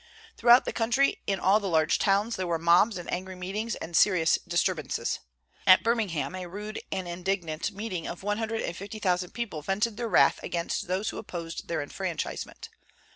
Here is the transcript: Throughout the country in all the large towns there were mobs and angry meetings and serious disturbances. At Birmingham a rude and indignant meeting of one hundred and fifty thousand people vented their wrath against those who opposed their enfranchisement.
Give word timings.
Throughout 0.35 0.65
the 0.65 0.73
country 0.73 1.21
in 1.27 1.39
all 1.39 1.59
the 1.59 1.69
large 1.69 1.99
towns 1.99 2.35
there 2.35 2.47
were 2.47 2.57
mobs 2.57 2.97
and 2.97 3.07
angry 3.13 3.35
meetings 3.35 3.75
and 3.75 3.95
serious 3.95 4.39
disturbances. 4.47 5.19
At 5.67 5.83
Birmingham 5.83 6.33
a 6.33 6.47
rude 6.47 6.81
and 6.91 7.07
indignant 7.07 7.71
meeting 7.71 8.07
of 8.07 8.23
one 8.23 8.39
hundred 8.39 8.63
and 8.63 8.75
fifty 8.75 8.97
thousand 8.97 9.35
people 9.35 9.61
vented 9.61 9.97
their 9.97 10.09
wrath 10.09 10.39
against 10.41 10.87
those 10.87 11.09
who 11.09 11.19
opposed 11.19 11.67
their 11.67 11.83
enfranchisement. 11.83 12.69